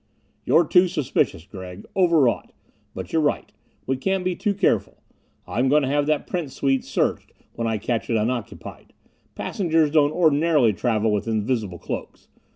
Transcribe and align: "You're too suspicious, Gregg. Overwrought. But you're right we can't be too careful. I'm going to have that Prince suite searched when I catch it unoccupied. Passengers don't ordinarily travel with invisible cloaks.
"You're 0.45 0.65
too 0.65 0.87
suspicious, 0.87 1.45
Gregg. 1.45 1.85
Overwrought. 1.95 2.53
But 2.95 3.13
you're 3.13 3.21
right 3.21 3.51
we 3.85 3.97
can't 3.97 4.25
be 4.25 4.35
too 4.35 4.55
careful. 4.55 4.97
I'm 5.45 5.69
going 5.69 5.83
to 5.83 5.89
have 5.89 6.07
that 6.07 6.25
Prince 6.25 6.55
suite 6.55 6.83
searched 6.83 7.31
when 7.53 7.67
I 7.67 7.77
catch 7.77 8.09
it 8.09 8.17
unoccupied. 8.17 8.93
Passengers 9.35 9.91
don't 9.91 10.09
ordinarily 10.11 10.73
travel 10.73 11.11
with 11.11 11.27
invisible 11.27 11.77
cloaks. 11.77 12.29